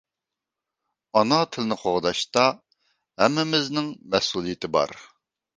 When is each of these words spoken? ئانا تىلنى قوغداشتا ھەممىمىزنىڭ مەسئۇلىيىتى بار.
ئانا 1.19 1.37
تىلنى 1.57 1.77
قوغداشتا 1.83 2.47
ھەممىمىزنىڭ 3.25 3.93
مەسئۇلىيىتى 4.17 4.73
بار. 4.79 4.99